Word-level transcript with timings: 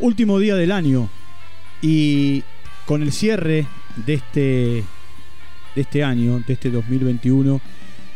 Último 0.00 0.38
día 0.38 0.56
del 0.56 0.72
año 0.72 1.08
y 1.82 2.42
con 2.86 3.02
el 3.02 3.12
cierre 3.12 3.66
de 3.96 4.14
este, 4.14 4.40
de 5.74 5.80
este 5.80 6.02
año, 6.02 6.42
de 6.46 6.54
este 6.54 6.70
2021, 6.70 7.60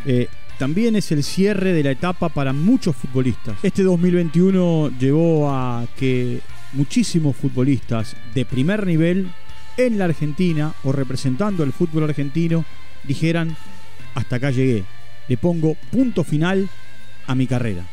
eh, 0.07 0.29
también 0.59 0.97
es 0.97 1.13
el 1.13 1.23
cierre 1.23 1.73
de 1.73 1.83
la 1.83 1.91
etapa 1.91 2.29
para 2.29 2.53
muchos 2.53 2.97
futbolistas. 2.97 3.57
Este 3.63 3.83
2021 3.83 4.93
llevó 4.99 5.51
a 5.51 5.87
que 5.99 6.41
muchísimos 6.73 7.37
futbolistas 7.37 8.17
de 8.35 8.45
primer 8.45 8.87
nivel 8.87 9.29
en 9.77 9.99
la 9.99 10.07
Argentina 10.07 10.73
o 10.85 10.93
representando 10.93 11.63
al 11.63 11.73
fútbol 11.73 12.05
argentino 12.05 12.65
dijeran, 13.03 13.57
hasta 14.15 14.37
acá 14.37 14.51
llegué, 14.51 14.85
le 15.29 15.37
pongo 15.37 15.77
punto 15.91 16.25
final 16.25 16.69
a 17.27 17.35
mi 17.35 17.47
carrera. 17.47 17.85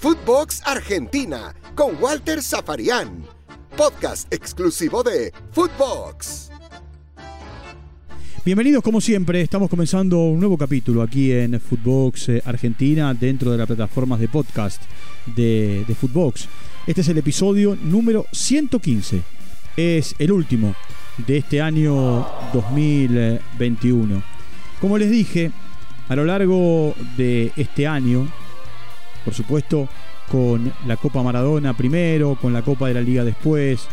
Footbox 0.00 0.62
Argentina 0.64 1.54
con 1.74 2.02
Walter 2.02 2.42
Zafarian. 2.42 3.22
Podcast 3.76 4.32
exclusivo 4.32 5.02
de 5.02 5.30
Footbox. 5.52 6.50
Bienvenidos 8.42 8.82
como 8.82 9.02
siempre, 9.02 9.42
estamos 9.42 9.68
comenzando 9.68 10.20
un 10.20 10.40
nuevo 10.40 10.56
capítulo 10.56 11.02
aquí 11.02 11.30
en 11.32 11.60
Footbox 11.60 12.30
eh, 12.30 12.42
Argentina 12.46 13.12
dentro 13.12 13.52
de 13.52 13.58
las 13.58 13.66
plataformas 13.66 14.20
de 14.20 14.28
podcast 14.28 14.80
de, 15.36 15.84
de 15.86 15.94
Footbox. 15.94 16.48
Este 16.86 17.02
es 17.02 17.08
el 17.08 17.18
episodio 17.18 17.76
número 17.76 18.24
115. 18.32 19.20
Es 19.76 20.14
el 20.18 20.32
último 20.32 20.74
de 21.26 21.36
este 21.36 21.60
año 21.60 22.26
2021. 22.54 24.22
Como 24.80 24.96
les 24.96 25.10
dije, 25.10 25.52
a 26.08 26.16
lo 26.16 26.24
largo 26.24 26.94
de 27.18 27.52
este 27.54 27.86
año 27.86 28.26
por 29.24 29.34
supuesto, 29.34 29.88
con 30.30 30.72
la 30.86 30.96
Copa 30.96 31.22
Maradona 31.22 31.74
primero, 31.74 32.36
con 32.40 32.52
la 32.52 32.62
Copa 32.62 32.88
de 32.88 32.94
la 32.94 33.00
Liga 33.00 33.24
después, 33.24 33.88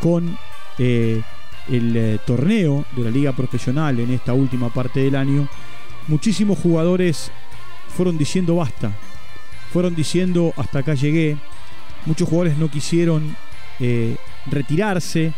con 0.00 0.36
eh, 0.78 1.20
el 1.68 1.96
eh, 1.96 2.18
torneo 2.26 2.84
de 2.96 3.04
la 3.04 3.10
Liga 3.10 3.32
Profesional 3.32 4.00
en 4.00 4.10
esta 4.10 4.32
última 4.32 4.70
parte 4.70 5.00
del 5.00 5.16
año, 5.16 5.48
muchísimos 6.08 6.58
jugadores 6.58 7.30
fueron 7.88 8.16
diciendo 8.16 8.56
basta, 8.56 8.90
fueron 9.72 9.94
diciendo 9.94 10.52
hasta 10.56 10.80
acá 10.80 10.94
llegué, 10.94 11.36
muchos 12.06 12.28
jugadores 12.28 12.58
no 12.58 12.70
quisieron 12.70 13.36
eh, 13.78 14.16
retirarse, 14.46 15.32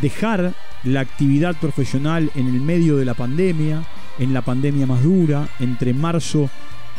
dejar 0.00 0.52
la 0.84 1.00
actividad 1.00 1.56
profesional 1.56 2.30
en 2.34 2.48
el 2.48 2.60
medio 2.60 2.96
de 2.96 3.04
la 3.04 3.14
pandemia, 3.14 3.84
en 4.18 4.34
la 4.34 4.42
pandemia 4.42 4.86
más 4.86 5.02
dura, 5.02 5.48
entre 5.60 5.94
marzo 5.94 6.50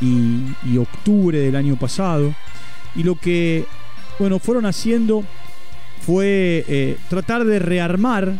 y, 0.02 0.78
octubre 0.78 1.38
del 1.40 1.56
año 1.56 1.76
pasado. 1.76 2.34
Y 2.96 3.04
lo 3.04 3.16
que, 3.16 3.66
bueno, 4.20 4.40
fueron 4.40 4.66
haciendo 4.66 5.24
fue 6.02 6.64
eh, 6.68 6.98
tratar 7.10 7.44
de 7.44 7.60
rearmar 7.60 8.34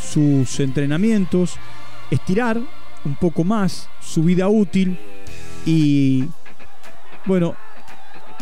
sus 0.00 0.60
entrenamientos, 0.60 1.56
estirar 2.10 2.60
un 3.04 3.14
poco 3.16 3.44
más 3.44 3.88
su 4.00 4.22
vida 4.22 4.48
útil 4.48 4.98
y, 5.66 6.24
bueno, 7.24 7.54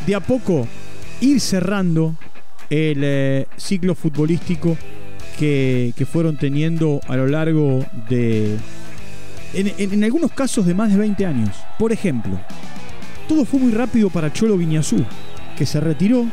de 0.07 0.15
a 0.15 0.21
poco 0.21 0.67
ir 1.21 1.41
cerrando 1.41 2.15
el 2.71 3.01
eh, 3.03 3.47
ciclo 3.57 3.95
futbolístico 3.95 4.77
que, 5.39 5.93
que, 5.97 6.07
fueron 6.07 6.37
teniendo 6.37 7.01
a 7.09 7.17
lo 7.17 7.27
largo 7.27 7.85
de, 8.09 8.57
en, 9.55 10.05
algunos 10.05 10.33
casos 10.33 10.67
de 10.67 10.75
más 10.75 10.91
de 10.91 10.99
20 10.99 11.27
años. 11.27 11.51
Por 11.79 11.93
ejemplo, 11.93 12.39
todo 13.29 13.45
fue 13.45 13.61
muy 13.61 13.73
rápido 13.73 14.11
para 14.11 14.33
Cholo 14.33 14.57
Viñazú, 14.57 15.05
que 15.57 15.67
se 15.67 15.81
retiró, 15.81 16.27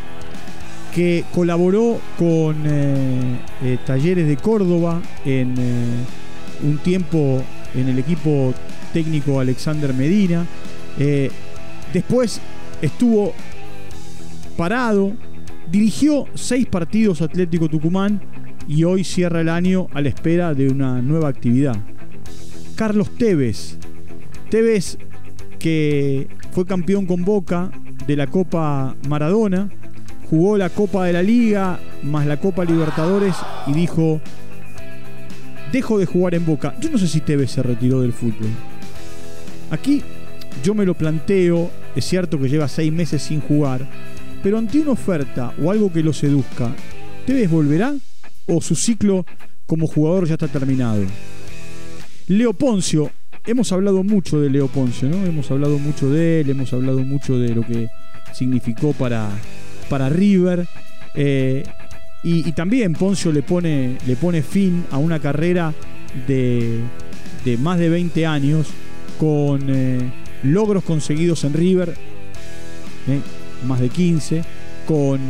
que 0.93 1.25
colaboró 1.33 1.99
con 2.17 2.63
eh, 2.65 3.37
eh, 3.63 3.77
Talleres 3.85 4.27
de 4.27 4.37
Córdoba 4.37 5.01
en 5.25 5.55
eh, 5.57 6.63
un 6.63 6.77
tiempo 6.79 7.41
en 7.75 7.89
el 7.89 7.99
equipo 7.99 8.53
técnico 8.93 9.39
Alexander 9.39 9.93
Medina. 9.93 10.45
después 11.93 12.41
estuvo 12.81 13.33
parado, 14.55 15.13
dirigió 15.69 16.25
seis 16.33 16.65
partidos 16.65 17.21
Atlético 17.21 17.69
Tucumán 17.69 18.21
y 18.67 18.83
hoy 18.83 19.03
cierra 19.03 19.41
el 19.41 19.49
año 19.49 19.87
a 19.93 20.01
la 20.01 20.09
espera 20.09 20.53
de 20.53 20.69
una 20.69 21.01
nueva 21.01 21.29
actividad. 21.29 21.77
Carlos 22.77 23.09
Tevez. 23.17 23.75
Tevez 24.51 24.99
que 25.57 26.27
fue 26.51 26.65
campeón 26.65 27.07
con 27.07 27.25
Boca 27.25 27.71
de 28.05 28.15
la 28.15 28.27
Copa 28.27 28.95
Maradona, 29.09 29.69
jugó 30.29 30.57
la 30.57 30.69
Copa 30.69 31.05
de 31.05 31.13
la 31.13 31.23
Liga 31.23 31.79
más 32.03 32.27
la 32.27 32.39
Copa 32.39 32.63
Libertadores 32.63 33.35
y 33.65 33.73
dijo, 33.73 34.21
dejo 35.71 35.97
de 35.97 36.05
jugar 36.05 36.35
en 36.35 36.45
Boca. 36.45 36.75
Yo 36.79 36.91
no 36.91 36.99
sé 36.99 37.07
si 37.07 37.19
Tevez 37.19 37.49
se 37.49 37.63
retiró 37.63 38.01
del 38.01 38.13
fútbol. 38.13 38.49
Aquí 39.71 40.03
yo 40.63 40.75
me 40.75 40.85
lo 40.85 40.93
planteo, 40.93 41.71
es 41.95 42.05
cierto 42.05 42.39
que 42.39 42.47
lleva 42.47 42.67
seis 42.67 42.93
meses 42.93 43.23
sin 43.23 43.41
jugar, 43.41 43.89
pero 44.43 44.59
ante 44.59 44.79
una 44.79 44.91
oferta 44.91 45.51
o 45.61 45.71
algo 45.71 45.91
que 45.91 46.03
lo 46.03 46.13
seduzca, 46.13 46.71
¿Tevez 47.25 47.49
volverá 47.49 47.95
o 48.45 48.61
su 48.61 48.75
ciclo 48.75 49.25
como 49.65 49.87
jugador 49.87 50.27
ya 50.27 50.35
está 50.35 50.47
terminado? 50.47 51.01
Leo 52.27 52.51
Poncio, 52.51 53.09
hemos 53.45 53.71
hablado 53.71 54.03
mucho 54.03 54.41
de 54.41 54.49
Leo 54.49 54.67
Poncio, 54.67 55.07
¿no? 55.07 55.25
Hemos 55.25 55.49
hablado 55.49 55.79
mucho 55.79 56.09
de 56.09 56.41
él, 56.41 56.49
hemos 56.49 56.73
hablado 56.73 56.99
mucho 56.99 57.39
de 57.39 57.55
lo 57.55 57.61
que 57.61 57.87
significó 58.33 58.91
para, 58.91 59.29
para 59.89 60.09
River. 60.09 60.67
Eh, 61.15 61.63
y, 62.23 62.51
también 62.51 62.93
Poncio 62.93 63.31
le 63.31 63.43
pone, 63.43 63.97
le 64.05 64.17
pone 64.17 64.41
fin 64.41 64.83
a 64.91 64.97
una 64.97 65.19
carrera 65.19 65.73
de, 66.27 66.81
más 67.59 67.79
de 67.79 67.87
20 67.87 68.25
años 68.25 68.67
con 69.17 69.61
eh, 69.69 70.11
logros 70.43 70.83
conseguidos 70.83 71.45
en 71.45 71.53
River, 71.53 71.93
eh, 73.07 73.21
más 73.65 73.79
de 73.79 73.87
15, 73.87 74.43
con 74.85 75.21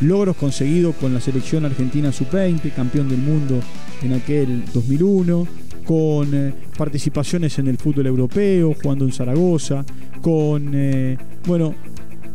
logros 0.00 0.36
conseguidos 0.36 0.94
con 0.96 1.12
la 1.12 1.20
selección 1.20 1.66
argentina 1.66 2.12
sub-20, 2.12 2.72
campeón 2.72 3.10
del 3.10 3.18
mundo 3.18 3.60
en 4.02 4.14
aquel 4.14 4.64
2001 4.72 5.63
con 5.84 6.34
eh, 6.34 6.54
participaciones 6.76 7.58
en 7.58 7.68
el 7.68 7.78
fútbol 7.78 8.06
europeo, 8.06 8.74
jugando 8.80 9.04
en 9.04 9.12
Zaragoza, 9.12 9.84
con, 10.20 10.70
eh, 10.74 11.16
bueno, 11.46 11.74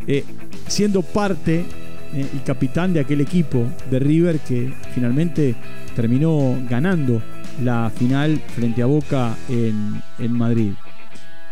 eh, 0.07 0.23
siendo 0.67 1.01
parte 1.01 1.65
y 2.11 2.39
capitán 2.39 2.91
de 2.91 3.01
aquel 3.01 3.21
equipo 3.21 3.67
de 3.91 3.99
River 3.99 4.39
que 4.39 4.73
finalmente 4.95 5.53
terminó 5.95 6.57
ganando 6.67 7.21
la 7.63 7.91
final 7.95 8.41
frente 8.55 8.81
a 8.81 8.87
Boca 8.87 9.35
en, 9.47 10.01
en 10.17 10.31
Madrid. 10.31 10.71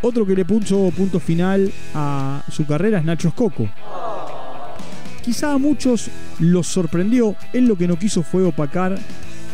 Otro 0.02 0.26
que 0.26 0.36
le 0.36 0.46
puso 0.46 0.92
punto 0.98 1.20
final 1.20 1.72
a 1.94 2.44
su 2.50 2.66
carrera 2.66 2.98
es 2.98 3.06
Nacho 3.06 3.28
Escoco. 3.28 3.70
Quizá 5.24 5.54
a 5.54 5.58
muchos 5.60 6.10
los 6.40 6.66
sorprendió, 6.66 7.36
él 7.54 7.68
lo 7.68 7.78
que 7.78 7.88
no 7.88 8.00
quiso 8.00 8.24
fue 8.24 8.44
opacar 8.44 8.98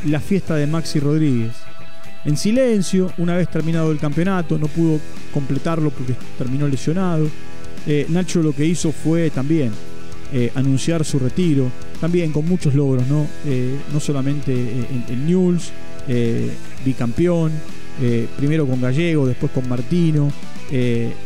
la 0.05 0.21
fiesta 0.21 0.55
de 0.55 0.67
Maxi 0.67 1.01
Rodríguez 1.01 1.62
en 2.25 2.37
silencio, 2.37 3.11
una 3.17 3.35
vez 3.35 3.49
terminado 3.49 3.91
el 3.91 3.99
campeonato, 3.99 4.57
no 4.57 4.67
pudo 4.67 4.99
completarlo 5.33 5.89
porque 5.89 6.15
terminó 6.37 6.67
lesionado. 6.67 7.29
Eh, 7.85 8.05
Nacho 8.09 8.41
lo 8.41 8.53
que 8.53 8.65
hizo 8.65 8.91
fue 8.91 9.29
también 9.29 9.71
eh, 10.31 10.51
anunciar 10.55 11.03
su 11.03 11.19
retiro, 11.19 11.69
también 11.99 12.31
con 12.31 12.47
muchos 12.47 12.73
logros, 12.75 13.07
no, 13.07 13.27
eh, 13.45 13.75
no 13.91 13.99
solamente 13.99 14.53
en, 14.53 15.05
en 15.09 15.27
Newell's, 15.27 15.71
bicampeón, 16.83 17.51
primero 18.35 18.67
con 18.67 18.81
Gallego, 18.81 19.25
después 19.25 19.53
con 19.53 19.69
Martino, 19.69 20.33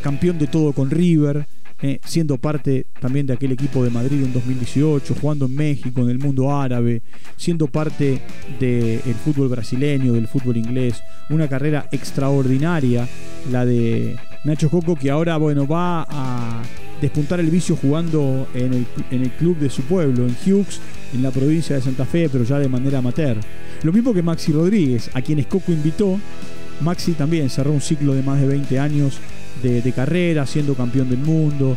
campeón 0.04 0.38
de 0.38 0.46
todo 0.46 0.72
con 0.72 0.92
River. 0.92 1.48
Eh, 1.80 2.00
siendo 2.06 2.38
parte 2.38 2.88
también 3.00 3.28
de 3.28 3.34
aquel 3.34 3.52
equipo 3.52 3.84
de 3.84 3.92
Madrid 3.92 4.24
en 4.24 4.34
2018, 4.34 5.16
jugando 5.22 5.46
en 5.46 5.54
México, 5.54 6.02
en 6.02 6.10
el 6.10 6.18
mundo 6.18 6.56
árabe, 6.56 7.04
siendo 7.36 7.68
parte 7.68 8.20
del 8.60 9.16
fútbol 9.24 9.50
brasileño, 9.50 10.14
del 10.14 10.28
fútbol 10.28 10.58
inglés. 10.58 11.04
Una 11.30 11.48
carrera 11.48 11.88
extraordinaria, 11.92 13.08
la 13.52 13.64
de 13.64 14.16
Nacho 14.44 14.72
Coco, 14.72 14.96
que 14.96 15.12
ahora 15.12 15.38
bueno, 15.38 15.68
va 15.68 16.08
a 16.10 16.64
despuntar 17.00 17.40
el 17.40 17.52
vicio 17.52 17.76
jugando 17.76 18.48
en 18.56 18.74
el, 18.74 18.88
en 19.12 19.22
el 19.22 19.30
club 19.32 19.58
de 19.60 19.70
su 19.70 19.84
pueblo, 19.84 20.26
en 20.26 20.36
Hughes, 20.46 20.82
en 21.14 21.22
la 21.22 21.30
provincia 21.30 21.76
de 21.76 21.84
Santa 21.84 22.06
Fe, 22.06 22.28
pero 22.28 22.44
ya 22.44 22.58
de 22.58 22.70
manera 22.70 23.00
amateur. 23.00 23.38
Lo 23.84 23.94
mismo 23.94 24.16
que 24.16 24.24
Maxi 24.24 24.52
Rodríguez, 24.52 25.12
a 25.14 25.22
quienes 25.22 25.46
Coco 25.46 25.72
invitó. 25.72 26.20
Maxi 26.82 27.14
también 27.14 27.50
cerró 27.50 27.72
un 27.72 27.82
ciclo 27.82 28.14
de 28.14 28.24
más 28.24 28.40
de 28.40 28.48
20 28.48 28.80
años 28.80 29.20
de, 29.62 29.92
carrera, 29.94 30.46
siendo 30.46 30.74
campeón 30.74 31.10
del 31.10 31.20
mundo, 31.20 31.76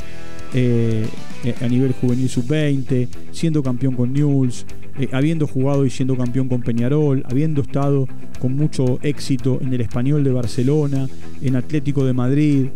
eh, 0.52 1.06
eh, 1.44 1.54
a 1.60 1.68
nivel 1.68 1.92
juvenil 1.92 2.28
sub-20, 2.28 3.08
siendo 3.30 3.62
campeón 3.62 3.94
con 3.94 4.12
Newell's, 4.12 4.66
eh, 4.98 5.08
habiendo 5.12 5.46
jugado 5.46 5.86
y 5.86 5.90
siendo 5.90 6.16
campeón 6.16 6.48
con 6.48 6.60
Peñarol, 6.60 7.24
habiendo 7.30 7.62
estado 7.62 8.08
con 8.40 8.56
mucho 8.56 8.98
éxito 9.02 9.58
en 9.62 9.72
el 9.72 9.80
Español 9.80 10.24
de 10.24 10.32
Barcelona, 10.32 11.08
en 11.40 11.54
Atlético 11.54 12.04
de 12.04 12.12
Madrid 12.12 12.66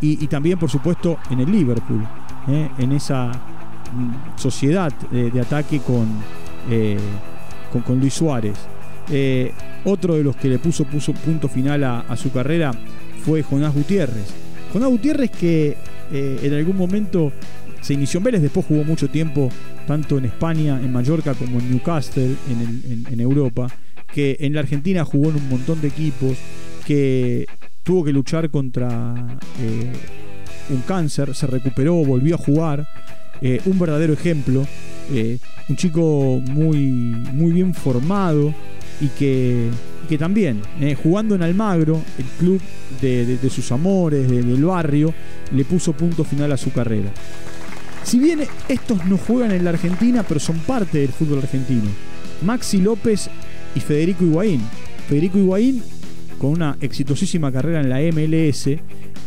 y, 0.00 0.26
también, 0.26 0.58
por 0.58 0.68
supuesto, 0.68 1.18
en 1.30 1.40
el 1.40 1.50
Liverpool, 1.50 2.04
en 2.78 2.92
esa 2.92 3.28
mm, 3.28 4.38
sociedad 4.38 4.92
de 5.10 5.40
ataque 5.40 5.78
con, 5.78 6.06
con, 7.82 7.98
Luis 7.98 8.12
Suárez. 8.12 8.58
otro 9.84 10.16
de 10.16 10.24
los 10.24 10.36
que 10.36 10.48
le 10.48 10.58
puso, 10.58 10.84
puso 10.84 11.14
punto 11.14 11.48
final 11.48 11.84
a, 11.84 12.16
su 12.16 12.30
carrera 12.30 12.72
fue 13.24 13.42
Jonás 13.42 13.74
Gutiérrez. 13.74 14.26
Jonás 14.72 14.90
Gutiérrez 14.90 15.30
que 15.30 15.76
en 16.12 16.52
algún 16.52 16.76
momento 16.76 17.32
se 17.84 17.92
inició 17.92 18.16
en 18.16 18.24
Vélez, 18.24 18.40
después 18.40 18.64
jugó 18.64 18.82
mucho 18.82 19.08
tiempo 19.08 19.50
tanto 19.86 20.16
en 20.16 20.24
España, 20.24 20.80
en 20.82 20.90
Mallorca, 20.90 21.34
como 21.34 21.58
en 21.58 21.70
Newcastle, 21.70 22.34
en, 23.10 23.20
Europa, 23.20 23.68
que 24.10 24.38
en 24.40 24.54
la 24.54 24.60
Argentina 24.60 25.04
jugó 25.04 25.28
en 25.28 25.36
un 25.36 25.50
montón 25.50 25.82
de 25.82 25.88
equipos, 25.88 26.38
que 26.86 27.46
tuvo 27.82 28.02
que 28.02 28.12
luchar 28.14 28.48
contra 28.48 29.38
eh, 29.60 29.92
un 30.70 30.80
cáncer, 30.80 31.34
se 31.34 31.46
recuperó, 31.46 31.96
volvió 31.96 32.36
a 32.36 32.38
jugar, 32.38 32.88
eh, 33.42 33.60
un 33.66 33.78
verdadero 33.78 34.14
ejemplo, 34.14 34.66
eh, 35.12 35.36
un 35.68 35.76
chico 35.76 36.40
muy, 36.52 36.78
muy 37.34 37.52
bien 37.52 37.74
formado 37.74 38.54
y 38.98 39.08
que, 39.08 39.68
que 40.06 40.18
también, 40.18 40.60
jugando 41.02 41.34
en 41.34 41.42
Almagro, 41.42 42.00
el 42.18 42.24
club 42.38 42.60
de, 43.00 43.38
sus 43.50 43.70
amores, 43.72 44.30
del 44.30 44.64
barrio, 44.64 45.12
le 45.52 45.64
puso 45.64 45.92
punto 45.92 46.24
final 46.24 46.52
a 46.52 46.56
su 46.56 46.72
carrera. 46.72 47.10
Si 48.02 48.18
bien 48.18 48.40
estos 48.68 49.04
no 49.06 49.16
juegan 49.16 49.52
en 49.52 49.64
la 49.64 49.70
Argentina, 49.70 50.22
pero 50.26 50.38
son 50.38 50.58
parte 50.58 50.98
del 50.98 51.08
fútbol 51.08 51.38
argentino. 51.38 51.88
Maxi 52.42 52.80
López 52.80 53.30
y 53.74 53.80
Federico 53.80 54.24
Higuaín. 54.24 54.60
Federico 55.08 55.38
Higuaín 55.38 55.82
con 56.38 56.50
una 56.50 56.76
exitosísima 56.80 57.50
carrera 57.50 57.80
en 57.80 57.88
la 57.88 58.00
MLS 58.00 58.68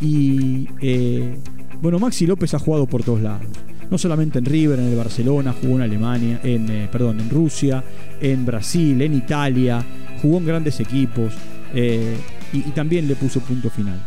y 0.01 0.67
eh, 0.81 1.37
bueno, 1.81 1.99
Maxi 1.99 2.27
López 2.27 2.53
ha 2.53 2.59
jugado 2.59 2.85
por 2.85 3.03
todos 3.03 3.21
lados. 3.21 3.47
No 3.89 3.97
solamente 3.97 4.39
en 4.39 4.45
River, 4.45 4.79
en 4.79 4.87
el 4.87 4.95
Barcelona, 4.95 5.55
jugó 5.59 5.77
en 5.77 5.81
Alemania, 5.83 6.41
en, 6.43 6.69
eh, 6.69 6.89
perdón, 6.91 7.21
en 7.21 7.29
Rusia, 7.29 7.83
en 8.19 8.45
Brasil, 8.45 9.01
en 9.01 9.13
Italia, 9.13 9.83
jugó 10.21 10.37
en 10.37 10.45
grandes 10.45 10.79
equipos 10.79 11.33
eh, 11.73 12.15
y 12.53 12.61
también 12.71 13.07
le 13.07 13.15
puso 13.15 13.39
punto 13.41 13.69
final. 13.69 13.99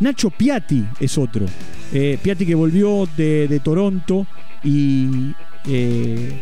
Nacho 0.00 0.30
Piatti 0.30 0.84
es 1.00 1.18
otro. 1.18 1.46
Eh, 1.92 2.18
Piatti 2.22 2.46
que 2.46 2.54
volvió 2.54 3.08
de, 3.16 3.60
Toronto 3.62 4.26
y 4.62 5.34
eh, 5.66 6.32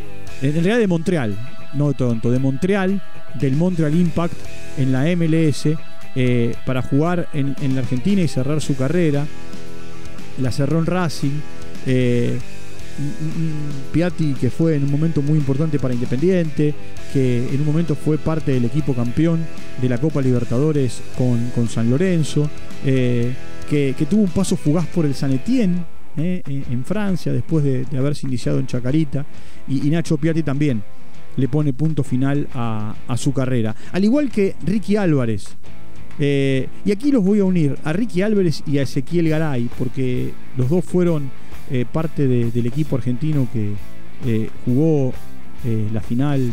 en 0.42 0.52
realidad 0.52 0.78
de 0.78 0.86
Montreal, 0.86 1.36
no 1.74 1.88
de 1.88 1.94
Toronto, 1.94 2.30
de 2.30 2.38
Montreal, 2.38 3.00
del 3.34 3.56
Montreal 3.56 3.94
Impact 3.94 4.34
en 4.78 4.92
la 4.92 5.04
MLS 5.16 5.68
eh, 6.14 6.54
para 6.64 6.82
jugar 6.82 7.28
en, 7.32 7.54
la 7.74 7.80
Argentina 7.80 8.22
y 8.22 8.28
cerrar 8.28 8.60
su 8.60 8.76
carrera. 8.76 9.26
La 10.40 10.50
cerró 10.50 10.78
en 10.78 10.86
Racing. 10.86 11.40
Piatti 13.92 14.34
que 14.34 14.50
fue 14.50 14.76
en 14.76 14.84
un 14.84 14.90
momento 14.90 15.22
muy 15.22 15.38
importante 15.38 15.78
para 15.78 15.94
Independiente, 15.94 16.74
que 17.12 17.48
en 17.48 17.60
un 17.60 17.66
momento 17.66 17.94
fue 17.94 18.18
parte 18.18 18.52
del 18.52 18.64
equipo 18.64 18.94
campeón 18.94 19.44
de 19.80 19.88
la 19.88 19.98
Copa 19.98 20.20
Libertadores 20.20 21.02
con, 21.16 21.68
San 21.68 21.90
Lorenzo, 21.90 22.48
eh, 22.84 23.32
que, 23.68 23.94
tuvo 24.08 24.22
un 24.22 24.30
paso 24.30 24.56
fugaz 24.56 24.86
por 24.86 25.04
el 25.04 25.14
San 25.14 25.32
Etienne 25.32 25.84
eh, 26.16 26.42
en, 26.46 26.84
Francia 26.84 27.32
después 27.32 27.64
de, 27.64 27.86
haberse 27.96 28.26
iniciado 28.26 28.58
en 28.58 28.66
Chacarita, 28.66 29.26
y, 29.68 29.90
Nacho 29.90 30.16
Piatti 30.16 30.42
también 30.42 30.82
le 31.36 31.48
pone 31.48 31.72
punto 31.74 32.02
final 32.02 32.48
a, 32.54 32.94
su 33.16 33.32
carrera, 33.32 33.74
al 33.92 34.04
igual 34.04 34.30
que 34.30 34.54
Ricky 34.64 34.96
Álvarez. 34.96 35.48
Eh, 36.18 36.66
y 36.86 36.92
aquí 36.92 37.12
los 37.12 37.22
voy 37.22 37.40
a 37.40 37.44
unir 37.44 37.76
a 37.84 37.92
Ricky 37.92 38.22
Álvarez 38.22 38.62
y 38.66 38.78
a 38.78 38.82
Ezequiel 38.82 39.28
Garay, 39.28 39.68
porque 39.78 40.32
los 40.56 40.70
dos 40.70 40.82
fueron 40.82 41.30
eh, 41.70 41.84
parte 41.90 42.28
del 42.28 42.66
equipo 42.66 42.94
argentino 42.94 43.48
que 43.52 43.72
eh, 44.24 44.48
jugó 44.64 45.12
eh, 45.64 45.88
la 45.92 46.00
final 46.00 46.52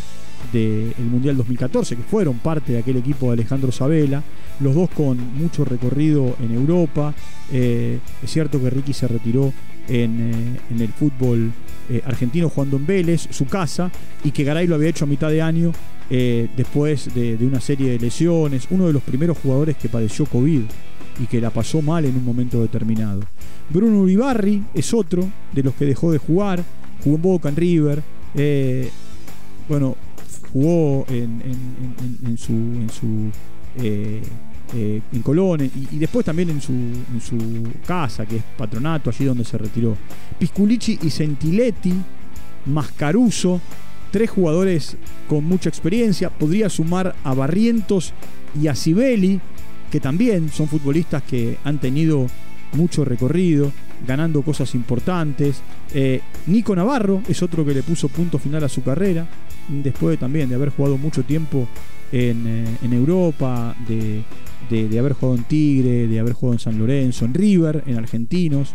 del 0.51 0.93
Mundial 1.09 1.37
2014, 1.37 1.95
que 1.97 2.03
fueron 2.03 2.39
parte 2.39 2.73
de 2.73 2.79
aquel 2.79 2.97
equipo 2.97 3.27
de 3.27 3.33
Alejandro 3.33 3.71
Sabela, 3.71 4.23
los 4.59 4.73
dos 4.73 4.89
con 4.89 5.17
mucho 5.37 5.65
recorrido 5.65 6.35
en 6.41 6.53
Europa. 6.53 7.13
es 7.51 7.99
cierto 8.25 8.59
que 8.59 8.69
Ricky 8.69 8.93
se 8.93 9.07
retiró 9.07 9.53
en, 9.87 10.57
el 10.77 10.89
fútbol 10.89 11.51
argentino 12.05 12.49
jugando 12.49 12.77
en 12.77 12.85
Vélez, 12.85 13.27
su 13.29 13.45
casa, 13.45 13.91
y 14.23 14.31
que 14.31 14.43
Garay 14.43 14.67
lo 14.67 14.75
había 14.75 14.89
hecho 14.89 15.05
a 15.05 15.07
mitad 15.07 15.29
de 15.29 15.41
año 15.41 15.71
después 16.09 17.13
de, 17.13 17.37
de, 17.37 17.45
una 17.45 17.61
serie 17.61 17.91
de 17.91 17.99
lesiones, 17.99 18.67
uno 18.69 18.87
de 18.87 18.93
los 18.93 19.03
primeros 19.03 19.37
jugadores 19.37 19.77
que 19.77 19.89
padeció 19.89 20.25
COVID 20.25 20.63
y 21.19 21.25
que 21.27 21.41
la 21.41 21.49
pasó 21.49 21.81
mal 21.81 22.05
en 22.05 22.15
un 22.15 22.25
momento 22.25 22.61
determinado. 22.61 23.21
Bruno 23.69 23.99
Uribarri 23.99 24.63
es 24.73 24.93
otro 24.93 25.27
de 25.51 25.63
los 25.63 25.73
que 25.75 25.85
dejó 25.85 26.11
de 26.11 26.17
jugar, 26.17 26.63
jugó 27.03 27.15
en 27.15 27.21
Boca, 27.21 27.49
en 27.49 27.55
River, 27.55 28.03
eh, 28.35 28.89
bueno, 29.67 29.95
jugó 30.51 31.05
en, 31.09 32.37
su, 32.37 32.53
en 32.53 32.89
su 32.89 33.31
eh, 33.77 34.21
eh, 34.75 35.01
en 35.11 35.21
Colón 35.21 35.69
y, 35.91 35.97
después 35.97 36.25
también 36.25 36.49
en 36.49 36.59
su, 36.59 36.71
en 36.71 37.21
su 37.21 37.37
casa, 37.85 38.25
que 38.25 38.37
es 38.37 38.43
Patronato, 38.57 39.09
allí 39.09 39.25
donde 39.25 39.45
se 39.45 39.57
retiró. 39.57 39.95
Pisculici 40.39 40.97
y 41.03 41.11
Centiletti, 41.11 41.93
Mascaruso, 42.65 43.61
tres 44.09 44.31
jugadores 44.31 44.97
con 45.27 45.43
mucha 45.43 45.69
experiencia. 45.69 46.31
Podría 46.31 46.69
sumar 46.69 47.15
a 47.23 47.33
Barrientos 47.35 48.13
y 48.59 48.67
a 48.67 48.73
Sibeli, 48.73 49.39
que 49.91 49.99
también 49.99 50.49
son 50.49 50.67
futbolistas 50.67 51.23
que 51.23 51.57
han 51.63 51.79
tenido 51.79 52.27
mucho 52.75 53.05
recorrido, 53.05 53.71
ganando 54.07 54.41
cosas 54.41 54.73
importantes. 54.75 55.61
Eh, 55.93 56.21
Nico 56.47 56.75
Navarro 56.75 57.21
es 57.27 57.41
otro 57.41 57.65
que 57.65 57.73
le 57.73 57.83
puso 57.83 58.09
punto 58.09 58.39
final 58.39 58.63
a 58.63 58.69
su 58.69 58.83
carrera, 58.83 59.27
después 59.69 60.19
también 60.19 60.49
de 60.49 60.55
haber 60.55 60.69
jugado 60.69 60.97
mucho 60.97 61.23
tiempo 61.23 61.67
en, 62.11 62.45
eh, 62.47 62.65
Europa, 62.91 63.75
de, 63.87 64.99
haber 64.99 65.13
jugado 65.13 65.37
en 65.37 65.43
Tigre, 65.43 66.07
de 66.07 66.19
haber 66.19 66.33
jugado 66.33 66.53
en 66.53 66.59
San 66.59 66.77
Lorenzo, 66.77 67.25
en 67.25 67.33
River, 67.33 67.83
en 67.87 67.97
Argentinos. 67.97 68.73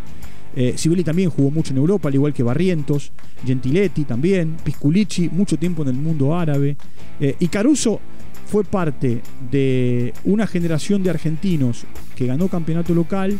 Eh, 0.56 0.75
también 1.05 1.31
jugó 1.31 1.50
mucho 1.50 1.72
en 1.72 1.78
Europa, 1.78 2.08
al 2.08 2.14
igual 2.14 2.32
que 2.32 2.43
Barrientos, 2.43 3.12
Gentiletti 3.44 4.05
también, 4.05 4.56
Pisculici, 4.64 5.28
mucho 5.28 5.56
tiempo 5.56 5.82
en 5.82 5.88
el 5.88 5.94
mundo 5.94 6.37
árabe. 6.37 6.76
y 7.20 7.49
Caruso 7.49 8.00
fue 8.50 8.64
parte 8.64 9.20
de 9.50 10.14
una 10.24 10.46
generación 10.46 11.02
de 11.02 11.10
argentinos 11.10 11.84
que 12.16 12.26
ganó 12.26 12.48
campeonato 12.48 12.94
local, 12.94 13.38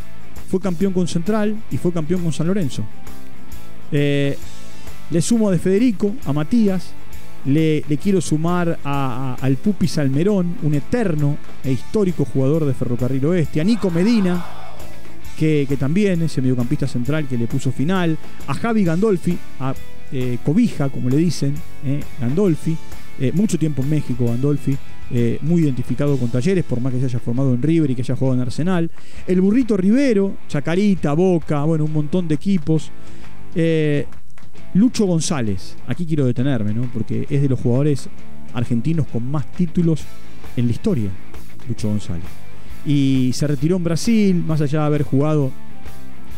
fue 0.51 0.61
campeón 0.61 0.93
con 0.93 1.09
Central 1.09 1.57
y 1.71 1.79
fue 1.79 1.93
campeón 1.93 2.23
con 2.23 2.33
San 2.33 2.47
Lorenzo. 2.47 2.85
Eh, 3.91 4.37
le 5.11 5.23
sumo 5.23 5.51
de 5.51 5.59
Federico, 5.59 6.15
a 6.27 6.33
Matías, 6.33 6.93
le, 7.47 7.83
quiero 8.03 8.21
sumar 8.21 8.79
al 8.85 9.57
Pupi 9.57 9.89
Salmerón, 9.89 10.57
un 10.63 10.75
eterno 10.75 11.39
e 11.65 11.73
histórico 11.73 12.27
jugador 12.27 12.67
de 12.67 12.75
Ferrocarril 12.75 13.25
Oeste, 13.25 13.61
a 13.61 13.65
Nico 13.65 13.91
Medina, 13.91 14.45
que, 15.39 15.67
también 15.79 16.21
es 16.23 16.37
el 16.37 16.43
mediocampista 16.43 16.87
central 16.87 17.27
que 17.27 17.39
le 17.39 17.47
puso 17.47 17.73
final, 17.73 18.19
a 18.47 18.55
Javi 18.55 18.85
Gandolfi, 18.85 19.39
a 19.61 19.75
eh, 20.13 20.39
Cobija, 20.45 20.91
como 20.91 21.09
le 21.09 21.17
dicen, 21.17 21.55
eh, 21.87 22.03
Gandolfi, 22.21 22.77
mucho 23.35 23.59
tiempo 23.59 23.83
en 23.83 23.91
México, 23.91 24.27
Gandolfi, 24.27 24.77
eh, 25.11 25.39
muy 25.41 25.63
identificado 25.63 26.19
con 26.19 26.29
Talleres, 26.29 26.65
por 26.65 26.81
más 26.81 26.93
que 26.93 27.01
se 27.01 27.07
haya 27.07 27.19
formado 27.19 27.55
en 27.55 27.63
River 27.63 27.91
y 27.91 27.95
que 27.95 28.03
haya 28.03 28.15
jugado 28.15 28.35
en 28.35 28.43
Arsenal. 28.43 28.91
El 29.27 29.41
Burrito 29.41 29.77
Rivero, 29.77 30.37
Chacarita, 30.49 31.15
Boca, 31.15 31.65
bueno, 31.65 31.85
un 31.85 31.93
montón 31.93 32.29
de 32.29 32.35
equipos. 32.35 32.91
Eh, 33.55 34.07
Lucho 34.75 35.07
González, 35.07 35.77
aquí 35.87 36.05
quiero 36.05 36.27
detenerme, 36.27 36.75
¿no? 36.75 36.83
Porque 36.93 37.27
es 37.31 37.41
de 37.41 37.49
los 37.49 37.59
jugadores 37.59 38.11
argentinos 38.53 39.07
con 39.07 39.31
más 39.31 39.51
títulos 39.53 40.03
en 40.57 40.67
la 40.67 40.73
historia, 40.73 41.11
Lucho 41.67 41.89
González. 41.89 42.27
Y 42.85 43.31
se 43.33 43.47
retiró 43.47 43.77
en 43.77 43.85
Brasil, 43.85 44.45
más 44.47 44.61
allá 44.61 44.81
de 44.81 44.87
haber 44.87 45.03
jugado 45.05 45.51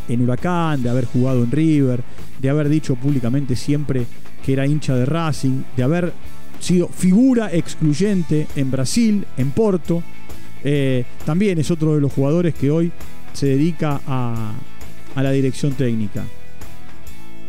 en 0.08 0.20
Huracán, 0.22 0.82
de 0.82 0.90
haber 0.90 1.06
jugado 1.06 1.42
en 1.42 1.50
River, 1.50 2.02
de 2.40 2.50
haber 2.50 2.68
dicho 2.68 2.94
públicamente 2.94 3.56
siempre 3.56 4.06
que 4.44 4.52
era 4.52 4.66
hincha 4.66 4.94
de 4.94 5.06
Racing, 5.06 5.62
de 5.76 5.82
haber 5.82 6.12
sido 6.60 6.88
figura 6.88 7.52
excluyente 7.52 8.46
en 8.54 8.70
Brasil, 8.70 9.26
en 9.36 9.50
Porto. 9.50 10.02
Eh, 10.62 11.04
también 11.24 11.58
es 11.58 11.70
otro 11.70 11.94
de 11.94 12.00
los 12.00 12.12
jugadores 12.12 12.54
que 12.54 12.70
hoy 12.70 12.92
se 13.32 13.46
dedica 13.46 14.00
a, 14.06 14.52
la 15.16 15.32
dirección 15.32 15.72
técnica. 15.72 16.24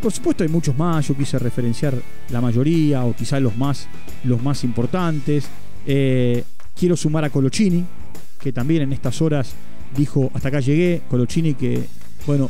Por 0.01 0.11
supuesto 0.11 0.43
hay 0.43 0.49
muchos 0.49 0.75
más, 0.75 1.07
yo 1.07 1.15
quise 1.15 1.37
referenciar 1.37 1.93
la 2.29 2.41
mayoría 2.41 3.05
o 3.05 3.15
quizás 3.15 3.41
los 3.41 3.55
más, 3.55 3.87
los 4.23 4.41
más 4.41 4.63
importantes. 4.63 5.45
Eh, 5.85 6.43
quiero 6.77 6.97
sumar 6.97 7.23
a 7.23 7.29
Colochini, 7.29 7.85
que 8.39 8.51
también 8.51 8.81
en 8.81 8.93
estas 8.93 9.21
horas 9.21 9.53
dijo, 9.95 10.31
hasta 10.33 10.47
acá 10.47 10.59
llegué, 10.59 11.03
Colochini 11.09 11.53
que, 11.53 11.85
bueno, 12.25 12.49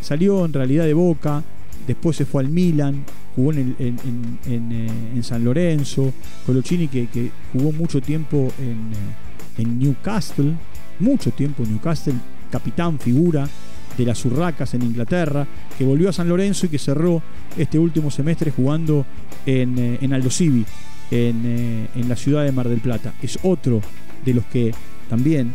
salió 0.00 0.44
en 0.44 0.52
realidad 0.52 0.84
de 0.84 0.94
Boca, 0.94 1.42
después 1.86 2.16
se 2.16 2.24
fue 2.24 2.42
al 2.42 2.48
Milan, 2.48 3.04
jugó 3.34 3.52
en, 3.52 3.76
eh, 3.78 5.22
San 5.22 5.44
Lorenzo, 5.44 6.12
Colochini 6.46 6.88
que, 6.88 7.06
que, 7.06 7.30
jugó 7.52 7.72
mucho 7.72 8.00
tiempo 8.00 8.52
eh, 8.60 9.62
en, 9.62 9.78
Newcastle, 9.78 10.52
mucho 10.98 11.30
tiempo 11.30 11.62
en 11.62 11.70
Newcastle, 11.72 12.14
capitán, 12.50 12.98
figura, 12.98 13.48
de 13.96 14.06
las 14.06 14.24
Urracas 14.24 14.72
en 14.72 14.82
Inglaterra, 14.82 15.46
que 15.76 15.84
volvió 15.84 16.08
a 16.08 16.12
San 16.14 16.28
Lorenzo 16.28 16.64
y 16.64 16.70
que 16.70 16.78
cerró 16.78 17.22
este 17.58 17.78
último 17.78 18.10
semestre 18.10 18.50
jugando 18.50 19.04
en, 19.44 19.78
eh, 19.78 19.98
en 20.00 20.12
Aldo 20.14 20.30
Civi, 20.30 20.64
en, 21.10 21.88
en, 21.94 22.08
la 22.08 22.16
ciudad 22.16 22.42
de 22.44 22.52
Mar 22.52 22.68
del 22.70 22.80
Plata. 22.80 23.12
Es 23.20 23.38
otro 23.42 23.82
de 24.24 24.32
los 24.32 24.46
que 24.46 24.72
también 25.10 25.54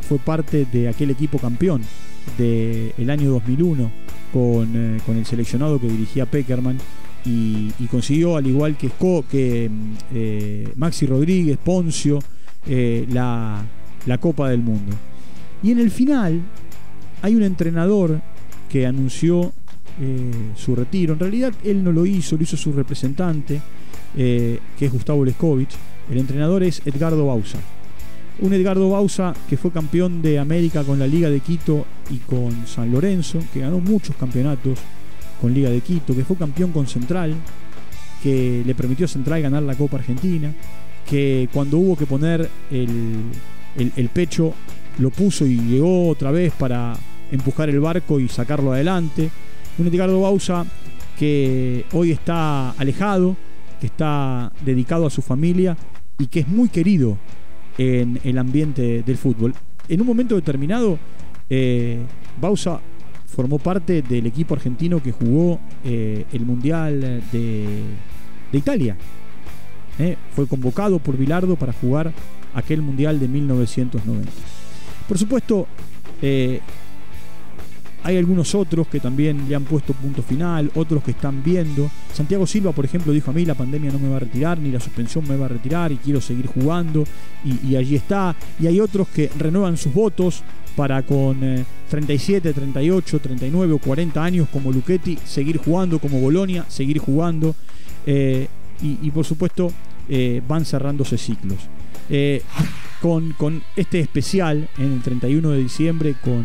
fue 0.00 0.18
parte 0.18 0.66
de 0.72 0.88
aquel 0.88 1.10
equipo 1.10 1.38
campeón 1.38 1.82
del 2.36 3.08
año 3.08 3.30
2001 3.30 4.05
con, 4.36 5.00
con, 5.06 5.16
el 5.16 5.24
seleccionado 5.24 5.80
que 5.80 5.88
dirigía 5.88 6.26
Peckerman 6.26 6.76
y, 7.24 7.70
consiguió, 7.90 8.36
al 8.36 8.46
igual 8.46 8.76
que, 8.76 8.90
que 9.30 9.70
eh, 10.12 10.68
Maxi 10.76 11.06
Rodríguez, 11.06 11.56
Poncio, 11.56 12.18
eh, 12.66 13.06
la, 13.10 13.64
Copa 14.20 14.50
del 14.50 14.60
Mundo. 14.60 14.94
Y 15.62 15.70
en 15.70 15.78
el 15.78 15.90
final 15.90 16.42
hay 17.22 17.34
un 17.34 17.44
entrenador 17.44 18.20
que 18.68 18.86
anunció 18.86 19.54
eh, 20.02 20.30
su 20.54 20.76
retiro. 20.76 21.14
En 21.14 21.20
realidad 21.20 21.54
él 21.64 21.82
no 21.82 21.92
lo 21.92 22.04
hizo, 22.04 22.36
lo 22.36 22.42
hizo 22.42 22.58
su 22.58 22.72
representante, 22.72 23.62
que 24.14 24.60
es 24.78 24.92
Gustavo 24.92 25.24
Leskovich. 25.24 25.74
El 26.10 26.18
entrenador 26.18 26.62
es 26.62 26.82
Edgardo 26.84 27.26
Bausa. 27.26 27.58
Un 28.38 28.52
Edgardo 28.52 28.90
Bausa 28.90 29.34
que 29.48 29.56
fue 29.56 29.70
campeón 29.70 30.20
de 30.20 30.38
América 30.38 30.84
con 30.84 30.98
la 30.98 31.06
Liga 31.06 31.30
de 31.30 31.40
Quito 31.40 31.86
y 32.10 32.18
con 32.18 32.66
San 32.66 32.92
Lorenzo, 32.92 33.38
que 33.52 33.60
ganó 33.60 33.80
muchos 33.80 34.14
campeonatos 34.16 34.78
con 35.40 35.54
Liga 35.54 35.70
de 35.70 35.80
Quito, 35.80 36.14
que 36.14 36.24
fue 36.24 36.36
campeón 36.36 36.70
con 36.70 36.86
Central, 36.86 37.34
que 38.22 38.62
le 38.64 38.74
permitió 38.74 39.06
a 39.06 39.08
Central 39.08 39.40
ganar 39.40 39.62
la 39.62 39.74
Copa 39.74 39.96
Argentina, 39.96 40.52
que 41.08 41.48
cuando 41.52 41.78
hubo 41.78 41.96
que 41.96 42.04
poner 42.04 42.50
el, 42.70 44.10
pecho 44.12 44.52
lo 44.98 45.10
puso 45.10 45.46
y 45.46 45.56
llegó 45.56 46.08
otra 46.08 46.30
vez 46.30 46.52
para 46.52 46.94
empujar 47.30 47.70
el 47.70 47.80
barco 47.80 48.20
y 48.20 48.28
sacarlo 48.28 48.72
adelante. 48.72 49.30
Un 49.78 49.86
Edgardo 49.86 50.20
Bausa 50.20 50.66
que 51.18 51.86
hoy 51.92 52.10
está 52.10 52.72
alejado, 52.72 53.36
que 53.80 53.86
está 53.86 54.52
dedicado 54.64 55.06
a 55.06 55.10
su 55.10 55.22
familia 55.22 55.76
y 56.18 56.26
que 56.26 56.40
es 56.40 56.48
muy 56.48 56.68
querido 56.68 57.16
en 57.78 58.20
el 58.24 58.38
ambiente 58.38 59.02
del 59.02 59.16
fútbol. 59.16 59.54
En 59.88 60.00
un 60.00 60.06
momento 60.06 60.34
determinado, 60.34 60.98
eh, 61.48 61.98
Bausa 62.40 62.80
formó 63.26 63.58
parte 63.58 64.02
del 64.02 64.26
equipo 64.26 64.54
argentino 64.54 65.02
que 65.02 65.12
jugó 65.12 65.60
eh, 65.84 66.24
el 66.32 66.44
Mundial 66.44 67.22
de, 67.32 67.80
Italia. 68.52 68.96
Eh, 69.98 70.16
fue 70.34 70.46
convocado 70.46 70.98
por 70.98 71.16
Bilardo 71.16 71.56
para 71.56 71.72
jugar 71.72 72.12
aquel 72.54 72.82
Mundial 72.82 73.20
de 73.20 73.28
1990. 73.28 74.30
Por 75.06 75.18
supuesto, 75.18 75.66
hay 78.06 78.16
algunos 78.16 78.54
otros 78.54 78.86
que 78.86 79.00
también 79.00 79.48
le 79.48 79.56
han 79.56 79.64
puesto 79.64 79.92
punto 79.92 80.22
final, 80.22 80.70
otros 80.76 81.02
que 81.02 81.10
están 81.10 81.42
viendo. 81.42 81.90
Santiago 82.14 82.46
Silva, 82.46 82.70
por 82.70 82.84
ejemplo, 82.84 83.12
dijo 83.12 83.32
a 83.32 83.34
mí 83.34 83.44
la 83.44 83.54
pandemia 83.54 83.90
no 83.90 83.98
me 83.98 84.08
va 84.08 84.16
a 84.16 84.20
retirar, 84.20 84.58
ni 84.58 84.70
la 84.70 84.78
suspensión 84.78 85.26
me 85.28 85.36
va 85.36 85.46
a 85.46 85.48
retirar 85.48 85.90
y 85.90 85.96
quiero 85.96 86.20
seguir 86.20 86.46
jugando. 86.46 87.04
Y, 87.44 87.74
allí 87.74 87.96
está. 87.96 88.36
Y 88.60 88.68
hay 88.68 88.78
otros 88.78 89.08
que 89.08 89.28
renuevan 89.36 89.76
sus 89.76 89.92
votos 89.92 90.44
para 90.76 91.02
con 91.02 91.40
37, 91.90 92.52
38, 92.52 93.18
39 93.18 93.72
o 93.72 93.78
40 93.78 94.22
años 94.22 94.48
como 94.52 94.70
Luchetti 94.70 95.18
seguir 95.24 95.56
jugando, 95.56 95.98
como 95.98 96.20
Bolonia 96.20 96.64
seguir 96.68 96.98
jugando 96.98 97.56
eh, 98.06 98.46
y, 98.82 99.10
por 99.10 99.24
supuesto 99.24 99.72
eh, 100.08 100.40
van 100.46 100.64
cerrándose 100.64 101.18
ciclos. 101.18 101.58
Eh, 102.08 102.40
con, 103.00 103.62
este 103.74 104.00
especial 104.00 104.68
en 104.78 104.92
el 104.92 105.02
31 105.02 105.50
de 105.50 105.58
diciembre 105.58 106.14
con 106.22 106.44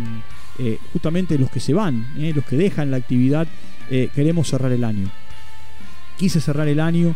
justamente 0.93 1.37
los 1.37 1.49
que 1.49 1.59
se 1.59 1.73
van, 1.73 2.07
los 2.35 2.45
que 2.45 2.55
dejan 2.55 2.91
la 2.91 2.97
actividad, 2.97 3.47
queremos 3.89 4.49
cerrar 4.49 4.71
el 4.71 4.83
año. 4.83 5.09
Quise 6.17 6.39
cerrar 6.39 6.67
el 6.67 6.79
año 6.79 7.15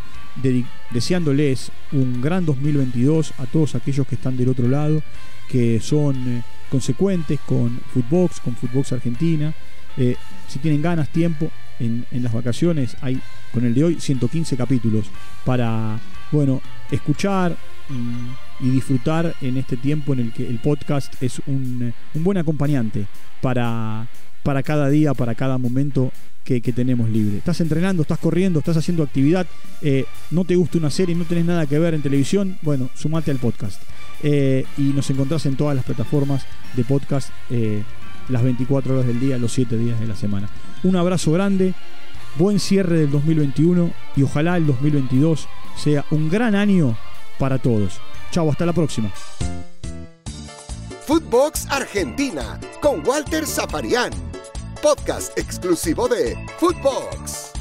deseándoles 0.91 1.71
un 1.91 2.21
gran 2.21 2.45
2022 2.45 3.33
a 3.37 3.45
todos 3.45 3.75
aquellos 3.75 4.07
que 4.07 4.15
están 4.15 4.37
del 4.37 4.49
otro 4.49 4.67
lado, 4.67 5.01
que 5.49 5.79
son 5.79 6.43
consecuentes 6.69 7.39
con 7.45 7.79
Footbox, 7.93 8.39
con 8.39 8.55
Footbox 8.55 8.93
Argentina. 8.93 9.53
Eh, 9.97 10.15
si 10.47 10.59
tienen 10.59 10.81
ganas, 10.81 11.09
tiempo, 11.09 11.51
en, 11.79 12.05
las 12.11 12.33
vacaciones 12.33 12.95
hay 13.01 13.19
con 13.53 13.65
el 13.65 13.73
de 13.73 13.83
hoy 13.83 13.97
115 13.99 14.55
capítulos 14.57 15.07
para, 15.43 15.99
bueno, 16.31 16.61
escuchar 16.91 17.55
y, 17.89 18.44
disfrutar 18.59 19.35
en 19.41 19.57
este 19.57 19.77
tiempo 19.77 20.13
en 20.13 20.19
el 20.19 20.33
que 20.33 20.47
el 20.47 20.59
podcast 20.59 21.13
es 21.21 21.41
un, 21.47 21.93
buen 22.13 22.37
acompañante 22.37 23.05
para, 23.41 24.07
para 24.43 24.63
cada 24.63 24.89
día, 24.89 25.13
para 25.13 25.35
cada 25.35 25.57
momento 25.57 26.11
que, 26.43 26.61
tenemos 26.61 27.09
libre. 27.09 27.37
Estás 27.37 27.59
entrenando, 27.61 28.03
estás 28.03 28.19
corriendo, 28.19 28.59
estás 28.59 28.77
haciendo 28.77 29.03
actividad, 29.03 29.47
eh, 29.81 30.05
no 30.29 30.45
te 30.45 30.55
gusta 30.55 30.77
una 30.77 30.91
serie, 30.91 31.15
no 31.15 31.25
tenés 31.25 31.45
nada 31.45 31.65
que 31.65 31.79
ver 31.79 31.95
en 31.95 32.03
televisión, 32.03 32.57
bueno, 32.61 32.89
sumate 32.93 33.31
al 33.31 33.37
podcast. 33.37 33.81
Eh, 34.23 34.65
y 34.77 34.83
nos 34.83 35.09
encontrás 35.09 35.45
en 35.47 35.57
todas 35.57 35.75
las 35.75 35.85
plataformas 35.85 36.45
de 36.75 36.83
podcast 36.83 37.29
eh, 37.49 37.83
las 38.29 38.43
24 38.43 38.93
horas 38.93 39.07
del 39.07 39.19
día, 39.19 39.37
los 39.37 39.51
7 39.53 39.75
días 39.77 39.99
de 39.99 40.07
la 40.07 40.15
semana. 40.15 40.47
Un 40.83 40.95
abrazo 40.95 41.31
grande, 41.31 41.73
buen 42.37 42.59
cierre 42.59 42.99
del 42.99 43.11
2021 43.11 43.91
y 44.15 44.23
ojalá 44.23 44.57
el 44.57 44.67
2022 44.67 45.47
sea 45.77 46.05
un 46.11 46.29
gran 46.29 46.55
año 46.55 46.95
para 47.39 47.57
todos. 47.57 47.99
Chau, 48.35 48.49
hasta 48.49 48.65
la 48.65 48.73
próxima. 48.73 49.09
Footbox 51.07 51.67
Argentina 51.69 52.59
con 52.81 53.01
Walter 53.07 53.47
Zaparián, 53.47 54.11
podcast 54.81 55.37
exclusivo 55.37 56.09
de 56.09 56.35
Footbox. 56.59 57.54